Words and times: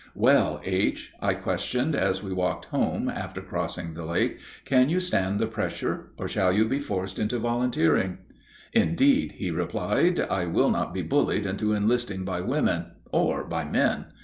'""Well, 0.15 0.61
H.," 0.63 1.13
I 1.21 1.35
questioned, 1.35 1.93
as 1.95 2.23
we 2.23 2.33
walked 2.33 2.65
home 2.69 3.07
after 3.07 3.39
crossing 3.39 3.93
the 3.93 4.03
lake, 4.03 4.39
"can 4.65 4.89
you 4.89 4.99
stand 4.99 5.37
the 5.37 5.45
pressure, 5.45 6.07
or 6.17 6.27
shall 6.27 6.51
you 6.51 6.65
be 6.65 6.79
forced 6.79 7.19
into 7.19 7.37
volunteering?" 7.37 8.17
"Indeed," 8.73 9.33
he 9.33 9.51
replied, 9.51 10.19
"I 10.19 10.47
will 10.47 10.71
not 10.71 10.91
be 10.91 11.03
bullied 11.03 11.45
into 11.45 11.73
enlisting 11.73 12.25
by 12.25 12.41
women, 12.41 12.93
or 13.11 13.43
by 13.43 13.63
men. 13.63 14.05